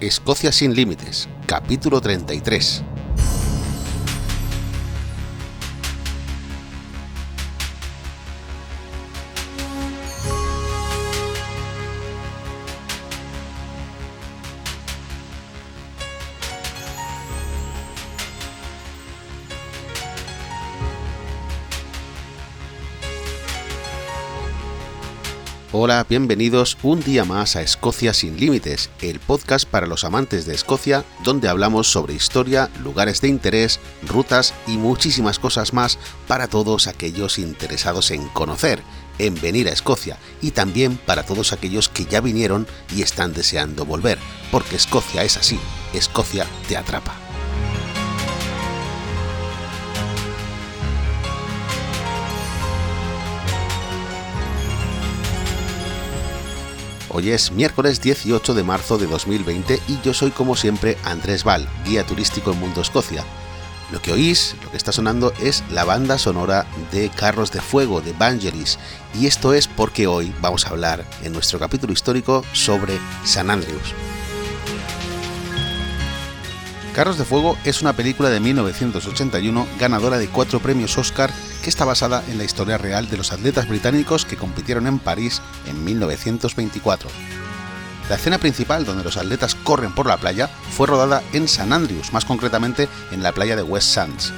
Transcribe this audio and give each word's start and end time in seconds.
Escocia 0.00 0.52
sin 0.52 0.74
Límites, 0.74 1.26
capítulo 1.46 2.02
33. 2.02 2.84
Hola, 25.78 26.06
bienvenidos 26.08 26.78
un 26.82 27.00
día 27.00 27.26
más 27.26 27.54
a 27.54 27.60
Escocia 27.60 28.14
sin 28.14 28.40
Límites, 28.40 28.88
el 29.02 29.20
podcast 29.20 29.68
para 29.68 29.86
los 29.86 30.04
amantes 30.04 30.46
de 30.46 30.54
Escocia, 30.54 31.04
donde 31.22 31.50
hablamos 31.50 31.86
sobre 31.86 32.14
historia, 32.14 32.70
lugares 32.82 33.20
de 33.20 33.28
interés, 33.28 33.78
rutas 34.02 34.54
y 34.66 34.78
muchísimas 34.78 35.38
cosas 35.38 35.74
más 35.74 35.98
para 36.26 36.48
todos 36.48 36.86
aquellos 36.86 37.38
interesados 37.38 38.10
en 38.10 38.26
conocer, 38.28 38.80
en 39.18 39.38
venir 39.38 39.68
a 39.68 39.72
Escocia 39.72 40.16
y 40.40 40.52
también 40.52 40.96
para 40.96 41.24
todos 41.24 41.52
aquellos 41.52 41.90
que 41.90 42.06
ya 42.06 42.22
vinieron 42.22 42.66
y 42.96 43.02
están 43.02 43.34
deseando 43.34 43.84
volver, 43.84 44.18
porque 44.50 44.76
Escocia 44.76 45.24
es 45.24 45.36
así, 45.36 45.60
Escocia 45.92 46.46
te 46.68 46.78
atrapa. 46.78 47.25
Hoy 57.18 57.30
es 57.30 57.50
miércoles 57.50 58.02
18 58.02 58.52
de 58.52 58.62
marzo 58.62 58.98
de 58.98 59.06
2020 59.06 59.80
y 59.88 59.98
yo 60.02 60.12
soy 60.12 60.32
como 60.32 60.54
siempre 60.54 60.98
Andrés 61.02 61.44
Val, 61.44 61.66
guía 61.86 62.04
turístico 62.04 62.52
en 62.52 62.60
Mundo 62.60 62.82
Escocia. 62.82 63.24
Lo 63.90 64.02
que 64.02 64.12
oís, 64.12 64.54
lo 64.62 64.70
que 64.70 64.76
está 64.76 64.92
sonando 64.92 65.32
es 65.40 65.64
la 65.70 65.84
banda 65.84 66.18
sonora 66.18 66.66
de 66.92 67.08
Carros 67.08 67.50
de 67.52 67.62
Fuego 67.62 68.02
de 68.02 68.12
Vangelis 68.12 68.78
y 69.18 69.26
esto 69.26 69.54
es 69.54 69.66
porque 69.66 70.06
hoy 70.06 70.30
vamos 70.42 70.66
a 70.66 70.68
hablar 70.68 71.06
en 71.22 71.32
nuestro 71.32 71.58
capítulo 71.58 71.94
histórico 71.94 72.44
sobre 72.52 72.98
San 73.24 73.48
Andrews. 73.48 73.94
Carros 76.96 77.18
de 77.18 77.26
Fuego 77.26 77.58
es 77.66 77.82
una 77.82 77.92
película 77.92 78.30
de 78.30 78.40
1981 78.40 79.66
ganadora 79.78 80.16
de 80.16 80.28
cuatro 80.28 80.60
premios 80.60 80.96
Oscar 80.96 81.30
que 81.62 81.68
está 81.68 81.84
basada 81.84 82.24
en 82.26 82.38
la 82.38 82.44
historia 82.44 82.78
real 82.78 83.10
de 83.10 83.18
los 83.18 83.32
atletas 83.32 83.68
británicos 83.68 84.24
que 84.24 84.38
compitieron 84.38 84.86
en 84.86 84.98
París 84.98 85.42
en 85.66 85.84
1924. 85.84 87.10
La 88.08 88.14
escena 88.16 88.38
principal 88.38 88.86
donde 88.86 89.04
los 89.04 89.18
atletas 89.18 89.54
corren 89.56 89.94
por 89.94 90.06
la 90.06 90.16
playa 90.16 90.48
fue 90.70 90.86
rodada 90.86 91.22
en 91.34 91.48
San 91.48 91.74
Andrews, 91.74 92.14
más 92.14 92.24
concretamente 92.24 92.88
en 93.10 93.22
la 93.22 93.32
playa 93.32 93.56
de 93.56 93.62
West 93.62 93.90
Sands. 93.90 94.32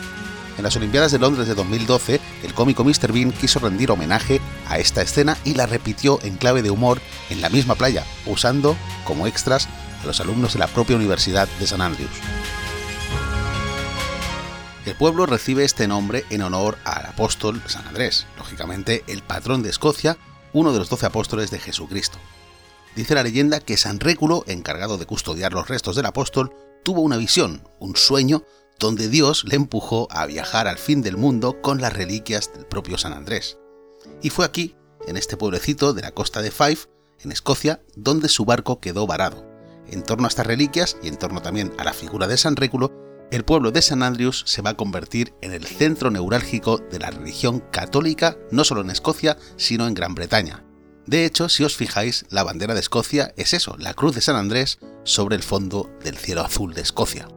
En 0.56 0.64
las 0.64 0.74
Olimpiadas 0.74 1.12
de 1.12 1.20
Londres 1.20 1.46
de 1.46 1.54
2012, 1.54 2.20
el 2.42 2.54
cómico 2.54 2.82
Mr. 2.82 3.12
Bean 3.12 3.30
quiso 3.30 3.60
rendir 3.60 3.92
homenaje 3.92 4.40
a 4.66 4.80
esta 4.80 5.00
escena 5.00 5.38
y 5.44 5.54
la 5.54 5.66
repitió 5.66 6.18
en 6.24 6.36
clave 6.36 6.62
de 6.62 6.72
humor 6.72 7.00
en 7.30 7.40
la 7.40 7.50
misma 7.50 7.76
playa, 7.76 8.04
usando 8.26 8.76
como 9.04 9.28
extras 9.28 9.68
a 10.02 10.06
los 10.06 10.20
alumnos 10.20 10.52
de 10.52 10.58
la 10.58 10.66
propia 10.66 10.96
Universidad 10.96 11.48
de 11.58 11.66
San 11.66 11.80
Andrews. 11.80 12.10
El 14.86 14.94
pueblo 14.96 15.26
recibe 15.26 15.64
este 15.64 15.86
nombre 15.86 16.24
en 16.30 16.42
honor 16.42 16.78
al 16.84 17.04
apóstol 17.04 17.62
San 17.66 17.86
Andrés, 17.86 18.26
lógicamente 18.38 19.04
el 19.06 19.22
patrón 19.22 19.62
de 19.62 19.70
Escocia, 19.70 20.16
uno 20.54 20.72
de 20.72 20.78
los 20.78 20.88
doce 20.88 21.06
apóstoles 21.06 21.50
de 21.50 21.58
Jesucristo. 21.58 22.18
Dice 22.96 23.14
la 23.14 23.22
leyenda 23.22 23.60
que 23.60 23.76
San 23.76 24.00
Réculo, 24.00 24.44
encargado 24.46 24.96
de 24.96 25.06
custodiar 25.06 25.52
los 25.52 25.68
restos 25.68 25.94
del 25.94 26.06
apóstol, 26.06 26.54
tuvo 26.84 27.02
una 27.02 27.16
visión, 27.16 27.68
un 27.78 27.96
sueño, 27.96 28.44
donde 28.78 29.08
Dios 29.08 29.44
le 29.44 29.56
empujó 29.56 30.08
a 30.10 30.24
viajar 30.26 30.68
al 30.68 30.78
fin 30.78 31.02
del 31.02 31.16
mundo 31.16 31.60
con 31.60 31.80
las 31.80 31.92
reliquias 31.92 32.52
del 32.54 32.64
propio 32.64 32.96
San 32.96 33.12
Andrés. 33.12 33.58
Y 34.22 34.30
fue 34.30 34.44
aquí, 34.44 34.74
en 35.06 35.16
este 35.16 35.36
pueblecito 35.36 35.92
de 35.92 36.02
la 36.02 36.12
costa 36.12 36.40
de 36.40 36.50
Fife, 36.50 36.88
en 37.20 37.32
Escocia, 37.32 37.82
donde 37.94 38.28
su 38.28 38.44
barco 38.44 38.80
quedó 38.80 39.06
varado. 39.06 39.47
En 39.90 40.02
torno 40.02 40.26
a 40.26 40.28
estas 40.28 40.46
reliquias 40.46 40.96
y 41.02 41.08
en 41.08 41.16
torno 41.16 41.40
también 41.40 41.72
a 41.78 41.84
la 41.84 41.92
figura 41.92 42.26
de 42.26 42.36
San 42.36 42.56
Réculo, 42.56 42.92
el 43.30 43.44
pueblo 43.44 43.70
de 43.70 43.82
San 43.82 44.02
Andrews 44.02 44.42
se 44.46 44.62
va 44.62 44.70
a 44.70 44.76
convertir 44.76 45.34
en 45.42 45.52
el 45.52 45.66
centro 45.66 46.10
neurálgico 46.10 46.78
de 46.78 46.98
la 46.98 47.10
religión 47.10 47.60
católica 47.70 48.38
no 48.50 48.64
solo 48.64 48.80
en 48.80 48.90
Escocia, 48.90 49.36
sino 49.56 49.86
en 49.86 49.94
Gran 49.94 50.14
Bretaña. 50.14 50.64
De 51.06 51.24
hecho, 51.24 51.48
si 51.48 51.64
os 51.64 51.76
fijáis, 51.76 52.26
la 52.30 52.42
bandera 52.42 52.74
de 52.74 52.80
Escocia 52.80 53.32
es 53.36 53.54
eso, 53.54 53.76
la 53.78 53.94
cruz 53.94 54.14
de 54.14 54.20
San 54.20 54.36
Andrés 54.36 54.78
sobre 55.04 55.36
el 55.36 55.42
fondo 55.42 55.90
del 56.04 56.16
cielo 56.16 56.42
azul 56.42 56.74
de 56.74 56.82
Escocia. 56.82 57.28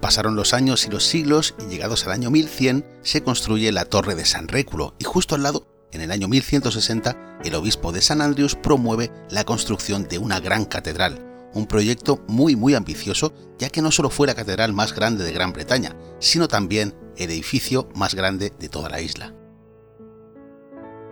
Pasaron 0.00 0.36
los 0.36 0.54
años 0.54 0.86
y 0.86 0.90
los 0.90 1.04
siglos 1.04 1.54
y 1.58 1.70
llegados 1.70 2.06
al 2.06 2.12
año 2.12 2.30
1100 2.30 2.86
se 3.02 3.22
construye 3.22 3.72
la 3.72 3.84
Torre 3.84 4.14
de 4.14 4.24
San 4.24 4.48
Réculo 4.48 4.94
y 4.98 5.04
justo 5.04 5.34
al 5.34 5.42
lado 5.42 5.66
en 5.92 6.00
el 6.00 6.10
año 6.10 6.28
1160, 6.28 7.40
el 7.44 7.54
obispo 7.54 7.92
de 7.92 8.02
San 8.02 8.20
Andrews 8.20 8.54
promueve 8.54 9.10
la 9.30 9.44
construcción 9.44 10.06
de 10.08 10.18
una 10.18 10.40
gran 10.40 10.64
catedral, 10.64 11.24
un 11.54 11.66
proyecto 11.66 12.22
muy 12.28 12.56
muy 12.56 12.74
ambicioso, 12.74 13.32
ya 13.58 13.70
que 13.70 13.82
no 13.82 13.90
solo 13.90 14.10
fue 14.10 14.26
la 14.26 14.34
catedral 14.34 14.72
más 14.72 14.94
grande 14.94 15.24
de 15.24 15.32
Gran 15.32 15.52
Bretaña, 15.52 15.96
sino 16.18 16.48
también 16.48 16.94
el 17.16 17.30
edificio 17.30 17.88
más 17.94 18.14
grande 18.14 18.52
de 18.58 18.68
toda 18.68 18.88
la 18.88 19.00
isla. 19.00 19.34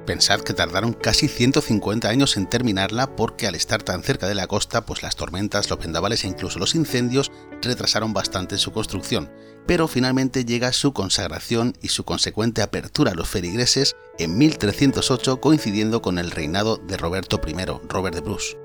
Pensad 0.06 0.40
que 0.42 0.54
tardaron 0.54 0.92
casi 0.92 1.26
150 1.26 2.08
años 2.08 2.36
en 2.36 2.48
terminarla 2.48 3.16
porque 3.16 3.48
al 3.48 3.56
estar 3.56 3.82
tan 3.82 4.04
cerca 4.04 4.28
de 4.28 4.36
la 4.36 4.46
costa, 4.46 4.86
pues 4.86 5.02
las 5.02 5.16
tormentas, 5.16 5.68
los 5.68 5.80
vendavales 5.80 6.22
e 6.22 6.28
incluso 6.28 6.60
los 6.60 6.76
incendios 6.76 7.32
retrasaron 7.60 8.12
bastante 8.12 8.56
su 8.56 8.70
construcción, 8.70 9.32
pero 9.66 9.88
finalmente 9.88 10.44
llega 10.44 10.72
su 10.72 10.92
consagración 10.92 11.76
y 11.82 11.88
su 11.88 12.04
consecuente 12.04 12.62
apertura 12.62 13.12
a 13.12 13.14
los 13.14 13.28
feligreses 13.28 13.96
en 14.18 14.38
1308 14.38 15.40
coincidiendo 15.40 16.02
con 16.02 16.18
el 16.18 16.30
reinado 16.30 16.76
de 16.76 16.96
Roberto 16.96 17.40
I, 17.46 17.54
Robert 17.88 18.14
de 18.14 18.20
Bruce. 18.20 18.56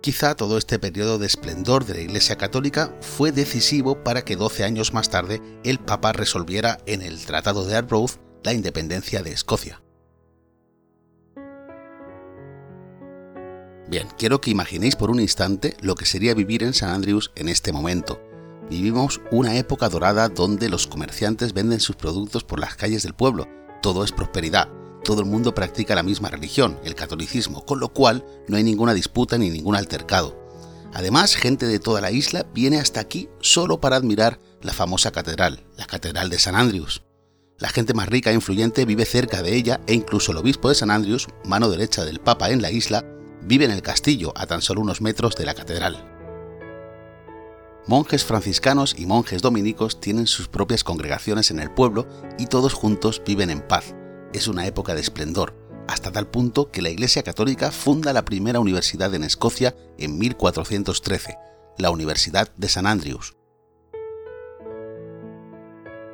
Quizá 0.00 0.36
todo 0.36 0.58
este 0.58 0.78
periodo 0.78 1.18
de 1.18 1.26
esplendor 1.26 1.84
de 1.84 1.94
la 1.94 2.00
Iglesia 2.00 2.36
Católica 2.36 2.96
fue 3.00 3.32
decisivo 3.32 4.04
para 4.04 4.22
que 4.22 4.36
12 4.36 4.64
años 4.64 4.92
más 4.92 5.10
tarde 5.10 5.42
el 5.64 5.78
Papa 5.78 6.12
resolviera 6.12 6.78
en 6.86 7.02
el 7.02 7.24
Tratado 7.24 7.64
de 7.64 7.76
Arbroath 7.76 8.20
la 8.44 8.52
independencia 8.52 9.22
de 9.22 9.32
Escocia. 9.32 9.82
Bien, 13.88 14.06
quiero 14.18 14.40
que 14.40 14.50
imaginéis 14.50 14.96
por 14.96 15.10
un 15.10 15.18
instante 15.18 15.74
lo 15.80 15.94
que 15.94 16.04
sería 16.04 16.34
vivir 16.34 16.62
en 16.62 16.74
San 16.74 16.90
Andrews 16.90 17.32
en 17.34 17.48
este 17.48 17.72
momento. 17.72 18.20
Vivimos 18.70 19.20
una 19.30 19.56
época 19.56 19.88
dorada 19.88 20.28
donde 20.28 20.68
los 20.68 20.86
comerciantes 20.86 21.54
venden 21.54 21.80
sus 21.80 21.96
productos 21.96 22.44
por 22.44 22.60
las 22.60 22.76
calles 22.76 23.02
del 23.02 23.14
pueblo. 23.14 23.48
Todo 23.80 24.04
es 24.04 24.12
prosperidad. 24.12 24.68
Todo 25.04 25.20
el 25.20 25.26
mundo 25.26 25.54
practica 25.54 25.94
la 25.94 26.02
misma 26.02 26.28
religión, 26.28 26.78
el 26.84 26.94
catolicismo, 26.94 27.64
con 27.64 27.80
lo 27.80 27.88
cual 27.88 28.26
no 28.46 28.58
hay 28.58 28.64
ninguna 28.64 28.92
disputa 28.92 29.38
ni 29.38 29.48
ningún 29.48 29.74
altercado. 29.74 30.36
Además, 30.92 31.34
gente 31.34 31.66
de 31.66 31.78
toda 31.78 32.00
la 32.02 32.10
isla 32.10 32.46
viene 32.52 32.78
hasta 32.78 33.00
aquí 33.00 33.28
solo 33.40 33.80
para 33.80 33.96
admirar 33.96 34.38
la 34.60 34.74
famosa 34.74 35.12
catedral, 35.12 35.64
la 35.76 35.86
Catedral 35.86 36.28
de 36.28 36.38
San 36.38 36.54
Andrews. 36.54 37.02
La 37.58 37.68
gente 37.70 37.94
más 37.94 38.08
rica 38.08 38.30
e 38.30 38.34
influyente 38.34 38.84
vive 38.84 39.04
cerca 39.04 39.42
de 39.42 39.54
ella 39.54 39.80
e 39.86 39.94
incluso 39.94 40.32
el 40.32 40.38
obispo 40.38 40.68
de 40.68 40.74
San 40.74 40.90
Andrews, 40.90 41.28
mano 41.44 41.70
derecha 41.70 42.04
del 42.04 42.20
Papa 42.20 42.50
en 42.50 42.62
la 42.62 42.70
isla, 42.70 43.04
vive 43.42 43.64
en 43.64 43.70
el 43.70 43.82
castillo 43.82 44.32
a 44.36 44.46
tan 44.46 44.62
solo 44.62 44.80
unos 44.80 45.00
metros 45.00 45.36
de 45.36 45.46
la 45.46 45.54
catedral. 45.54 46.17
Monjes 47.88 48.22
franciscanos 48.22 48.94
y 48.98 49.06
monjes 49.06 49.40
dominicos 49.40 49.98
tienen 49.98 50.26
sus 50.26 50.46
propias 50.46 50.84
congregaciones 50.84 51.50
en 51.50 51.58
el 51.58 51.70
pueblo 51.70 52.06
y 52.36 52.44
todos 52.44 52.74
juntos 52.74 53.22
viven 53.24 53.48
en 53.48 53.66
paz. 53.66 53.94
Es 54.34 54.46
una 54.46 54.66
época 54.66 54.94
de 54.94 55.00
esplendor, 55.00 55.54
hasta 55.88 56.12
tal 56.12 56.28
punto 56.28 56.70
que 56.70 56.82
la 56.82 56.90
Iglesia 56.90 57.22
Católica 57.22 57.70
funda 57.72 58.12
la 58.12 58.26
primera 58.26 58.60
universidad 58.60 59.14
en 59.14 59.24
Escocia 59.24 59.74
en 59.96 60.18
1413, 60.18 61.38
la 61.78 61.90
Universidad 61.90 62.52
de 62.58 62.68
San 62.68 62.86
Andrews. 62.86 63.38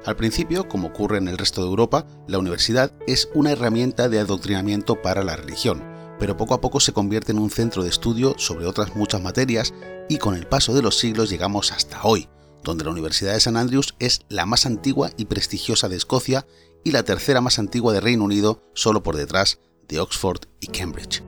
Al 0.05 0.15
principio, 0.15 0.69
como 0.69 0.89
ocurre 0.89 1.19
en 1.19 1.27
el 1.27 1.39
resto 1.39 1.63
de 1.63 1.71
Europa, 1.71 2.07
la 2.29 2.39
universidad 2.39 2.93
es 3.09 3.29
una 3.35 3.51
herramienta 3.51 4.09
de 4.09 4.21
adoctrinamiento 4.21 5.03
para 5.03 5.25
la 5.25 5.35
religión, 5.35 5.83
pero 6.19 6.37
poco 6.37 6.55
a 6.55 6.61
poco 6.61 6.81
se 6.81 6.93
convierte 6.93 7.33
en 7.33 7.39
un 7.39 7.51
centro 7.51 7.83
de 7.83 7.89
estudio 7.89 8.35
sobre 8.39 8.67
otras 8.67 8.97
muchas 8.97 9.21
materias 9.21 9.75
y 10.09 10.19
con 10.19 10.35
el 10.35 10.47
paso 10.47 10.75
de 10.75 10.83
los 10.83 10.99
siglos 10.99 11.31
llegamos 11.31 11.73
hasta 11.73 12.03
hoy, 12.05 12.29
donde 12.63 12.85
la 12.85 12.91
Universidad 12.91 13.33
de 13.33 13.39
St 13.39 13.59
Andrews 13.59 13.95
es 13.99 14.23
la 14.29 14.47
más 14.47 14.67
antigua 14.67 15.11
y 15.17 15.27
prestigiosa 15.27 15.89
de 15.89 15.97
Escocia 15.97 16.47
y 16.85 16.93
la 16.93 17.03
tercera 17.03 17.41
más 17.41 17.59
antigua 17.59 17.93
de 17.93 18.01
Reino 18.01 18.25
Unido, 18.25 18.63
solo 18.75 19.03
por 19.03 19.17
detrás 19.17 19.61
de 19.89 20.01
Oxford 20.01 20.43
y 20.61 20.69
Cambridge. 20.69 21.23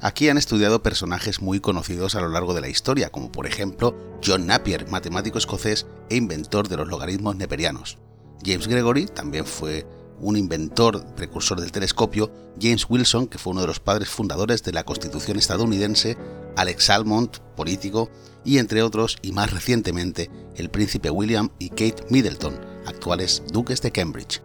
Aquí 0.00 0.28
han 0.28 0.36
estudiado 0.36 0.82
personajes 0.82 1.40
muy 1.40 1.60
conocidos 1.60 2.16
a 2.16 2.20
lo 2.20 2.28
largo 2.28 2.54
de 2.54 2.60
la 2.60 2.68
historia, 2.68 3.10
como 3.10 3.30
por 3.30 3.46
ejemplo 3.46 3.96
John 4.24 4.46
Napier, 4.46 4.88
matemático 4.88 5.38
escocés 5.38 5.86
e 6.10 6.16
inventor 6.16 6.68
de 6.68 6.76
los 6.76 6.88
logaritmos 6.88 7.36
neperianos. 7.36 7.98
James 8.44 8.66
Gregory 8.66 9.06
también 9.06 9.46
fue 9.46 9.86
un 10.20 10.36
inventor 10.36 11.04
precursor 11.14 11.60
del 11.60 11.72
telescopio, 11.72 12.30
James 12.60 12.86
Wilson, 12.88 13.26
que 13.26 13.38
fue 13.38 13.52
uno 13.52 13.62
de 13.62 13.66
los 13.66 13.80
padres 13.80 14.08
fundadores 14.08 14.62
de 14.62 14.72
la 14.72 14.84
Constitución 14.84 15.38
estadounidense, 15.38 16.16
Alex 16.56 16.84
Salmond, 16.84 17.38
político, 17.56 18.10
y 18.44 18.58
entre 18.58 18.82
otros, 18.82 19.18
y 19.22 19.32
más 19.32 19.52
recientemente, 19.52 20.30
el 20.56 20.70
príncipe 20.70 21.10
William 21.10 21.50
y 21.58 21.70
Kate 21.70 22.04
Middleton, 22.10 22.60
actuales 22.86 23.42
duques 23.52 23.80
de 23.82 23.92
Cambridge. 23.92 24.42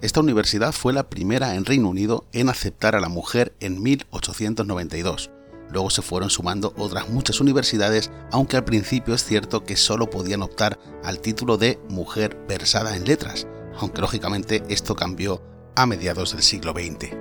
Esta 0.00 0.20
universidad 0.20 0.72
fue 0.72 0.92
la 0.92 1.08
primera 1.08 1.54
en 1.54 1.64
Reino 1.64 1.88
Unido 1.88 2.26
en 2.32 2.50
aceptar 2.50 2.94
a 2.94 3.00
la 3.00 3.08
mujer 3.08 3.54
en 3.60 3.82
1892. 3.82 5.30
Luego 5.74 5.90
se 5.90 6.02
fueron 6.02 6.30
sumando 6.30 6.72
otras 6.78 7.08
muchas 7.08 7.40
universidades, 7.40 8.12
aunque 8.30 8.56
al 8.56 8.64
principio 8.64 9.12
es 9.12 9.24
cierto 9.24 9.64
que 9.64 9.76
solo 9.76 10.08
podían 10.08 10.42
optar 10.42 10.78
al 11.02 11.18
título 11.18 11.56
de 11.56 11.80
mujer 11.88 12.38
versada 12.48 12.96
en 12.96 13.04
letras, 13.04 13.48
aunque 13.80 14.00
lógicamente 14.00 14.62
esto 14.68 14.94
cambió 14.94 15.42
a 15.74 15.84
mediados 15.86 16.30
del 16.30 16.44
siglo 16.44 16.74
XX. 16.74 17.16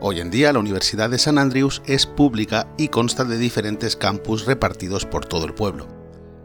Hoy 0.00 0.18
en 0.18 0.30
día 0.30 0.52
la 0.52 0.58
Universidad 0.58 1.08
de 1.08 1.20
San 1.20 1.38
Andrews 1.38 1.82
es 1.86 2.04
pública 2.06 2.66
y 2.76 2.88
consta 2.88 3.22
de 3.22 3.38
diferentes 3.38 3.94
campus 3.94 4.44
repartidos 4.44 5.06
por 5.06 5.26
todo 5.26 5.46
el 5.46 5.54
pueblo. 5.54 5.86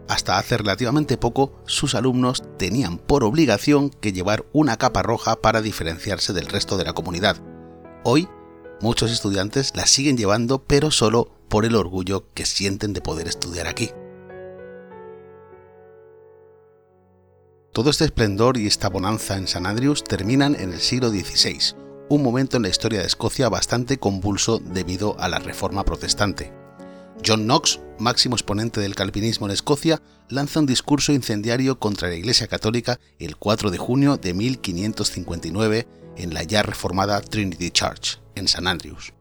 Hasta 0.08 0.38
hace 0.38 0.56
relativamente 0.56 1.16
poco, 1.16 1.60
sus 1.66 1.96
alumnos 1.96 2.44
tenían 2.58 2.98
por 2.98 3.24
obligación 3.24 3.90
que 3.90 4.12
llevar 4.12 4.46
una 4.52 4.76
capa 4.76 5.02
roja 5.02 5.34
para 5.34 5.62
diferenciarse 5.62 6.32
del 6.32 6.46
resto 6.46 6.76
de 6.76 6.84
la 6.84 6.92
comunidad. 6.92 7.38
Hoy, 8.04 8.28
muchos 8.80 9.10
estudiantes 9.10 9.72
la 9.74 9.86
siguen 9.86 10.16
llevando, 10.16 10.64
pero 10.64 10.90
solo 10.90 11.30
por 11.48 11.64
el 11.64 11.74
orgullo 11.74 12.32
que 12.34 12.46
sienten 12.46 12.92
de 12.92 13.00
poder 13.00 13.28
estudiar 13.28 13.66
aquí. 13.66 13.90
Todo 17.72 17.90
este 17.90 18.06
esplendor 18.06 18.56
y 18.56 18.66
esta 18.66 18.88
bonanza 18.88 19.36
en 19.36 19.46
San 19.46 19.66
Andrews 19.66 20.02
terminan 20.02 20.54
en 20.54 20.72
el 20.72 20.80
siglo 20.80 21.10
XVI, 21.10 21.58
un 22.08 22.22
momento 22.22 22.56
en 22.56 22.62
la 22.62 22.70
historia 22.70 23.00
de 23.00 23.06
Escocia 23.06 23.50
bastante 23.50 23.98
convulso 23.98 24.58
debido 24.58 25.14
a 25.20 25.28
la 25.28 25.38
reforma 25.38 25.84
protestante. 25.84 26.52
John 27.24 27.44
Knox, 27.44 27.80
máximo 27.98 28.34
exponente 28.34 28.80
del 28.80 28.94
calvinismo 28.94 29.46
en 29.46 29.52
Escocia, 29.52 30.00
lanza 30.28 30.60
un 30.60 30.66
discurso 30.66 31.12
incendiario 31.12 31.78
contra 31.78 32.08
la 32.08 32.14
Iglesia 32.14 32.46
Católica 32.46 32.98
el 33.18 33.36
4 33.36 33.70
de 33.70 33.78
junio 33.78 34.16
de 34.16 34.34
1559 34.34 35.86
en 36.16 36.34
la 36.34 36.42
ya 36.44 36.62
reformada 36.62 37.20
Trinity 37.20 37.70
Church, 37.70 38.20
en 38.36 38.44
St 38.44 38.68
Andrews. 38.68 39.12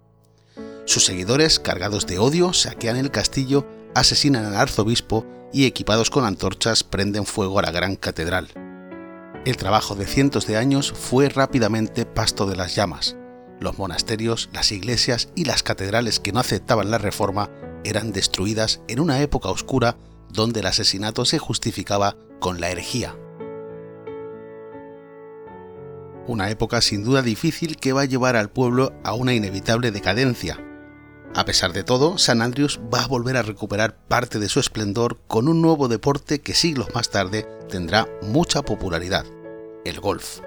Sus 0.85 1.05
seguidores, 1.05 1.59
cargados 1.59 2.05
de 2.05 2.19
odio, 2.19 2.53
saquean 2.53 2.97
el 2.97 3.09
castillo, 3.09 3.67
asesinan 3.95 4.45
al 4.45 4.55
arzobispo 4.55 5.25
y 5.51 5.65
equipados 5.65 6.09
con 6.11 6.25
antorchas 6.25 6.83
prenden 6.83 7.25
fuego 7.25 7.57
a 7.57 7.63
la 7.63 7.71
gran 7.71 7.95
catedral. 7.95 8.49
El 9.45 9.57
trabajo 9.57 9.95
de 9.95 10.05
cientos 10.05 10.47
de 10.47 10.57
años 10.57 10.91
fue 10.91 11.29
rápidamente 11.29 12.05
pasto 12.05 12.45
de 12.45 12.55
las 12.55 12.75
llamas. 12.75 13.15
Los 13.59 13.77
monasterios, 13.77 14.49
las 14.53 14.71
iglesias 14.71 15.29
y 15.35 15.45
las 15.45 15.63
catedrales 15.63 16.19
que 16.19 16.31
no 16.31 16.39
aceptaban 16.39 16.91
la 16.91 16.97
reforma 16.97 17.49
eran 17.83 18.11
destruidas 18.11 18.81
en 18.87 18.99
una 18.99 19.21
época 19.21 19.49
oscura 19.49 19.97
donde 20.29 20.59
el 20.59 20.65
asesinato 20.65 21.25
se 21.25 21.39
justificaba 21.39 22.17
con 22.39 22.59
la 22.59 22.69
herejía. 22.69 23.15
Una 26.27 26.49
época 26.49 26.81
sin 26.81 27.03
duda 27.03 27.21
difícil 27.21 27.77
que 27.77 27.93
va 27.93 28.01
a 28.01 28.05
llevar 28.05 28.35
al 28.35 28.49
pueblo 28.49 28.93
a 29.03 29.13
una 29.13 29.33
inevitable 29.33 29.91
decadencia. 29.91 30.59
A 31.35 31.45
pesar 31.45 31.73
de 31.73 31.83
todo, 31.83 32.17
San 32.17 32.41
Andrews 32.41 32.79
va 32.93 33.03
a 33.03 33.07
volver 33.07 33.37
a 33.37 33.41
recuperar 33.41 33.97
parte 34.07 34.39
de 34.39 34.49
su 34.49 34.59
esplendor 34.59 35.19
con 35.27 35.47
un 35.47 35.61
nuevo 35.61 35.87
deporte 35.87 36.39
que 36.39 36.53
siglos 36.53 36.87
más 36.95 37.09
tarde 37.09 37.45
tendrá 37.69 38.07
mucha 38.21 38.61
popularidad, 38.63 39.25
el 39.83 39.99
golf. 39.99 40.39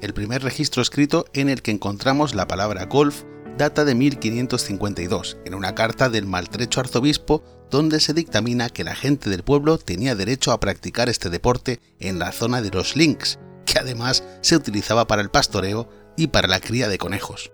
El 0.00 0.14
primer 0.14 0.42
registro 0.42 0.82
escrito 0.82 1.26
en 1.32 1.48
el 1.48 1.62
que 1.62 1.70
encontramos 1.70 2.34
la 2.34 2.48
palabra 2.48 2.86
golf 2.86 3.22
data 3.56 3.84
de 3.84 3.94
1552, 3.94 5.36
en 5.44 5.54
una 5.54 5.74
carta 5.74 6.08
del 6.08 6.26
maltrecho 6.26 6.80
arzobispo 6.80 7.44
donde 7.70 8.00
se 8.00 8.14
dictamina 8.14 8.68
que 8.68 8.82
la 8.82 8.94
gente 8.94 9.30
del 9.30 9.44
pueblo 9.44 9.78
tenía 9.78 10.14
derecho 10.14 10.52
a 10.52 10.60
practicar 10.60 11.08
este 11.08 11.30
deporte 11.30 11.80
en 12.00 12.18
la 12.18 12.32
zona 12.32 12.62
de 12.62 12.70
los 12.70 12.96
links, 12.96 13.38
además 13.82 14.24
se 14.40 14.56
utilizaba 14.56 15.06
para 15.06 15.22
el 15.22 15.30
pastoreo 15.30 15.88
y 16.16 16.28
para 16.28 16.48
la 16.48 16.60
cría 16.60 16.88
de 16.88 16.98
conejos. 16.98 17.52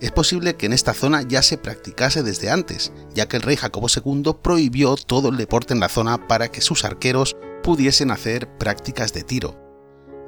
Es 0.00 0.12
posible 0.12 0.56
que 0.56 0.66
en 0.66 0.72
esta 0.72 0.94
zona 0.94 1.22
ya 1.22 1.42
se 1.42 1.58
practicase 1.58 2.22
desde 2.22 2.50
antes, 2.50 2.90
ya 3.14 3.28
que 3.28 3.36
el 3.36 3.42
rey 3.42 3.56
Jacobo 3.56 3.86
II 3.94 4.34
prohibió 4.42 4.96
todo 4.96 5.28
el 5.28 5.36
deporte 5.36 5.74
en 5.74 5.80
la 5.80 5.90
zona 5.90 6.26
para 6.26 6.48
que 6.48 6.62
sus 6.62 6.84
arqueros 6.84 7.36
pudiesen 7.62 8.10
hacer 8.10 8.48
prácticas 8.56 9.12
de 9.12 9.22
tiro. 9.22 9.60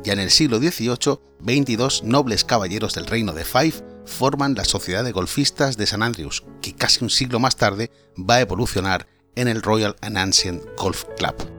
Ya 0.04 0.12
en 0.12 0.18
el 0.18 0.30
siglo 0.30 0.58
XVIII, 0.58 1.20
22 1.40 2.02
nobles 2.04 2.44
caballeros 2.44 2.94
del 2.94 3.06
reino 3.06 3.32
de 3.32 3.44
Fife 3.44 3.82
forman 4.04 4.54
la 4.54 4.64
Sociedad 4.64 5.04
de 5.04 5.12
Golfistas 5.12 5.76
de 5.76 5.84
St 5.84 6.02
Andrews, 6.04 6.44
que 6.60 6.74
casi 6.74 7.02
un 7.02 7.10
siglo 7.10 7.38
más 7.38 7.56
tarde 7.56 7.90
va 8.18 8.36
a 8.36 8.40
evolucionar 8.40 9.06
en 9.36 9.48
el 9.48 9.62
Royal 9.62 9.96
and 10.02 10.18
Ancient 10.18 10.62
Golf 10.76 11.04
Club. 11.16 11.51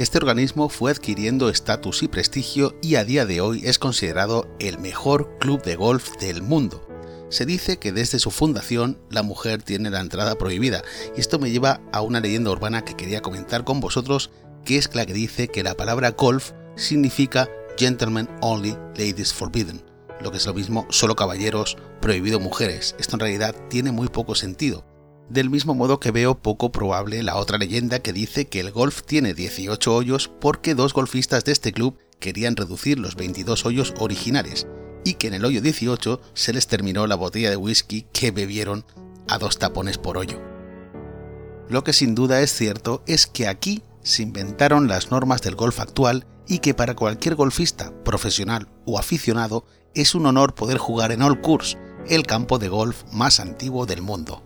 Este 0.00 0.16
organismo 0.16 0.70
fue 0.70 0.92
adquiriendo 0.92 1.50
estatus 1.50 2.02
y 2.02 2.08
prestigio 2.08 2.74
y 2.80 2.94
a 2.94 3.04
día 3.04 3.26
de 3.26 3.42
hoy 3.42 3.60
es 3.66 3.78
considerado 3.78 4.48
el 4.58 4.78
mejor 4.78 5.36
club 5.38 5.62
de 5.62 5.76
golf 5.76 6.16
del 6.16 6.40
mundo. 6.40 6.88
Se 7.28 7.44
dice 7.44 7.76
que 7.76 7.92
desde 7.92 8.18
su 8.18 8.30
fundación 8.30 8.98
la 9.10 9.22
mujer 9.22 9.62
tiene 9.62 9.90
la 9.90 10.00
entrada 10.00 10.38
prohibida 10.38 10.82
y 11.14 11.20
esto 11.20 11.38
me 11.38 11.50
lleva 11.50 11.82
a 11.92 12.00
una 12.00 12.20
leyenda 12.20 12.50
urbana 12.50 12.82
que 12.82 12.96
quería 12.96 13.20
comentar 13.20 13.64
con 13.64 13.80
vosotros, 13.80 14.30
que 14.64 14.78
es 14.78 14.88
la 14.94 15.04
que 15.04 15.12
dice 15.12 15.48
que 15.48 15.62
la 15.62 15.76
palabra 15.76 16.12
golf 16.12 16.52
significa 16.76 17.50
gentlemen 17.76 18.26
only, 18.40 18.78
ladies 18.96 19.34
forbidden, 19.34 19.82
lo 20.22 20.30
que 20.30 20.38
es 20.38 20.46
lo 20.46 20.54
mismo 20.54 20.86
solo 20.88 21.14
caballeros, 21.14 21.76
prohibido 22.00 22.40
mujeres. 22.40 22.96
Esto 22.98 23.16
en 23.16 23.20
realidad 23.20 23.54
tiene 23.68 23.92
muy 23.92 24.08
poco 24.08 24.34
sentido. 24.34 24.82
Del 25.30 25.48
mismo 25.48 25.76
modo 25.76 26.00
que 26.00 26.10
veo 26.10 26.34
poco 26.34 26.72
probable 26.72 27.22
la 27.22 27.36
otra 27.36 27.56
leyenda 27.56 28.00
que 28.00 28.12
dice 28.12 28.48
que 28.48 28.58
el 28.58 28.72
golf 28.72 29.02
tiene 29.02 29.32
18 29.32 29.94
hoyos 29.94 30.28
porque 30.40 30.74
dos 30.74 30.92
golfistas 30.92 31.44
de 31.44 31.52
este 31.52 31.72
club 31.72 31.96
querían 32.18 32.56
reducir 32.56 32.98
los 32.98 33.14
22 33.14 33.64
hoyos 33.64 33.94
originales 34.00 34.66
y 35.04 35.14
que 35.14 35.28
en 35.28 35.34
el 35.34 35.44
hoyo 35.44 35.62
18 35.62 36.20
se 36.34 36.52
les 36.52 36.66
terminó 36.66 37.06
la 37.06 37.14
botella 37.14 37.48
de 37.48 37.56
whisky 37.56 38.06
que 38.12 38.32
bebieron 38.32 38.84
a 39.28 39.38
dos 39.38 39.56
tapones 39.56 39.98
por 39.98 40.18
hoyo. 40.18 40.40
Lo 41.68 41.84
que 41.84 41.92
sin 41.92 42.16
duda 42.16 42.40
es 42.40 42.52
cierto 42.52 43.04
es 43.06 43.28
que 43.28 43.46
aquí 43.46 43.84
se 44.02 44.24
inventaron 44.24 44.88
las 44.88 45.12
normas 45.12 45.42
del 45.42 45.54
golf 45.54 45.78
actual 45.78 46.26
y 46.48 46.58
que 46.58 46.74
para 46.74 46.96
cualquier 46.96 47.36
golfista, 47.36 47.92
profesional 48.02 48.68
o 48.84 48.98
aficionado, 48.98 49.64
es 49.94 50.16
un 50.16 50.26
honor 50.26 50.56
poder 50.56 50.78
jugar 50.78 51.12
en 51.12 51.22
All 51.22 51.40
Course, 51.40 51.78
el 52.08 52.24
campo 52.24 52.58
de 52.58 52.68
golf 52.68 53.04
más 53.12 53.38
antiguo 53.38 53.86
del 53.86 54.02
mundo. 54.02 54.42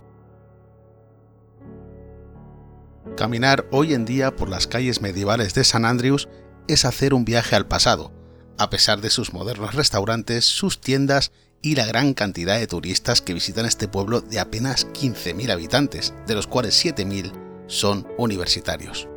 Caminar 3.16 3.68
hoy 3.70 3.94
en 3.94 4.04
día 4.04 4.34
por 4.34 4.48
las 4.48 4.66
calles 4.66 5.00
medievales 5.00 5.54
de 5.54 5.62
San 5.62 5.84
Andrews 5.84 6.28
es 6.66 6.84
hacer 6.84 7.14
un 7.14 7.24
viaje 7.24 7.54
al 7.54 7.68
pasado, 7.68 8.12
a 8.58 8.70
pesar 8.70 9.00
de 9.00 9.10
sus 9.10 9.32
modernos 9.32 9.74
restaurantes, 9.74 10.44
sus 10.44 10.80
tiendas 10.80 11.30
y 11.62 11.76
la 11.76 11.86
gran 11.86 12.14
cantidad 12.14 12.58
de 12.58 12.66
turistas 12.66 13.22
que 13.22 13.32
visitan 13.32 13.66
este 13.66 13.86
pueblo 13.86 14.20
de 14.20 14.40
apenas 14.40 14.88
15.000 14.88 15.52
habitantes, 15.52 16.12
de 16.26 16.34
los 16.34 16.48
cuales 16.48 16.84
7.000 16.84 17.32
son 17.68 18.04
universitarios. 18.18 19.08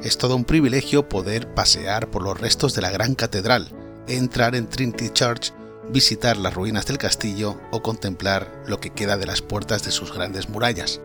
Es 0.00 0.16
todo 0.16 0.36
un 0.36 0.44
privilegio 0.44 1.08
poder 1.08 1.52
pasear 1.52 2.12
por 2.12 2.22
los 2.22 2.40
restos 2.40 2.76
de 2.76 2.82
la 2.82 2.90
gran 2.90 3.16
catedral, 3.16 3.72
entrar 4.06 4.54
en 4.54 4.68
Trinity 4.68 5.10
Church, 5.10 5.52
visitar 5.90 6.36
las 6.36 6.54
ruinas 6.54 6.86
del 6.86 6.98
castillo 6.98 7.60
o 7.72 7.82
contemplar 7.82 8.62
lo 8.66 8.78
que 8.78 8.90
queda 8.90 9.16
de 9.16 9.26
las 9.26 9.42
puertas 9.42 9.82
de 9.84 9.90
sus 9.90 10.12
grandes 10.12 10.48
murallas. 10.48 11.00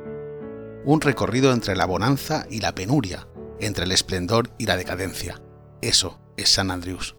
Un 0.85 1.01
recorrido 1.01 1.51
entre 1.51 1.75
la 1.75 1.85
bonanza 1.85 2.45
y 2.49 2.61
la 2.61 2.73
penuria, 2.73 3.27
entre 3.59 3.83
el 3.85 3.91
esplendor 3.91 4.51
y 4.57 4.65
la 4.65 4.77
decadencia. 4.77 5.41
Eso 5.81 6.19
es 6.37 6.49
San 6.49 6.71
Andrews. 6.71 7.15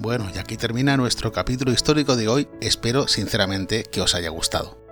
Bueno, 0.00 0.30
y 0.32 0.38
aquí 0.38 0.56
termina 0.56 0.96
nuestro 0.96 1.32
capítulo 1.32 1.72
histórico 1.72 2.14
de 2.14 2.28
hoy. 2.28 2.48
Espero 2.60 3.08
sinceramente 3.08 3.82
que 3.82 4.00
os 4.00 4.14
haya 4.14 4.28
gustado. 4.28 4.87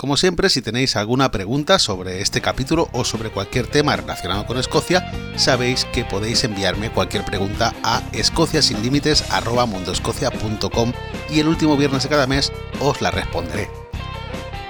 Como 0.00 0.16
siempre, 0.16 0.48
si 0.48 0.62
tenéis 0.62 0.96
alguna 0.96 1.30
pregunta 1.30 1.78
sobre 1.78 2.22
este 2.22 2.40
capítulo 2.40 2.88
o 2.92 3.04
sobre 3.04 3.28
cualquier 3.28 3.66
tema 3.66 3.94
relacionado 3.96 4.46
con 4.46 4.56
Escocia, 4.56 5.12
sabéis 5.36 5.84
que 5.92 6.06
podéis 6.06 6.42
enviarme 6.42 6.90
cualquier 6.90 7.22
pregunta 7.22 7.74
a 7.82 8.02
escociasinlímites.com 8.12 10.92
y 11.28 11.40
el 11.40 11.48
último 11.48 11.76
viernes 11.76 12.04
de 12.04 12.08
cada 12.08 12.26
mes 12.26 12.50
os 12.80 13.02
la 13.02 13.10
responderé. 13.10 13.68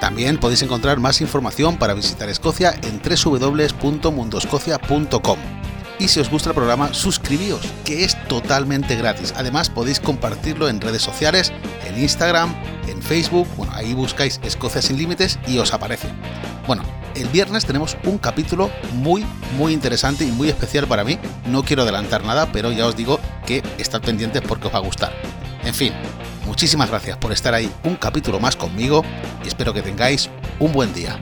También 0.00 0.36
podéis 0.36 0.62
encontrar 0.62 0.98
más 0.98 1.20
información 1.20 1.78
para 1.78 1.94
visitar 1.94 2.28
Escocia 2.28 2.74
en 2.82 3.00
www.mundoscocia.com 3.00 5.59
Y 6.00 6.08
si 6.08 6.18
os 6.18 6.30
gusta 6.30 6.48
el 6.48 6.54
programa, 6.54 6.94
suscribíos, 6.94 7.60
que 7.84 8.04
es 8.04 8.16
totalmente 8.26 8.96
gratis. 8.96 9.34
Además 9.36 9.68
podéis 9.68 10.00
compartirlo 10.00 10.70
en 10.70 10.80
redes 10.80 11.02
sociales, 11.02 11.52
en 11.86 12.00
Instagram, 12.00 12.54
en 12.88 13.02
Facebook, 13.02 13.46
bueno, 13.58 13.74
ahí 13.76 13.92
buscáis 13.92 14.40
Escocia 14.42 14.80
sin 14.80 14.96
Límites 14.96 15.38
y 15.46 15.58
os 15.58 15.74
aparece. 15.74 16.08
Bueno, 16.66 16.84
el 17.14 17.28
viernes 17.28 17.66
tenemos 17.66 17.98
un 18.04 18.16
capítulo 18.16 18.70
muy, 18.94 19.26
muy 19.58 19.74
interesante 19.74 20.24
y 20.24 20.32
muy 20.32 20.48
especial 20.48 20.86
para 20.86 21.04
mí. 21.04 21.18
No 21.46 21.64
quiero 21.64 21.82
adelantar 21.82 22.24
nada, 22.24 22.50
pero 22.50 22.72
ya 22.72 22.86
os 22.86 22.96
digo 22.96 23.20
que 23.44 23.62
estad 23.76 24.00
pendientes 24.00 24.40
porque 24.40 24.68
os 24.68 24.74
va 24.74 24.78
a 24.78 24.82
gustar. 24.82 25.12
En 25.64 25.74
fin, 25.74 25.92
muchísimas 26.46 26.88
gracias 26.88 27.18
por 27.18 27.30
estar 27.30 27.52
ahí 27.52 27.70
un 27.84 27.96
capítulo 27.96 28.40
más 28.40 28.56
conmigo 28.56 29.04
y 29.44 29.48
espero 29.48 29.74
que 29.74 29.82
tengáis 29.82 30.30
un 30.60 30.72
buen 30.72 30.94
día. 30.94 31.20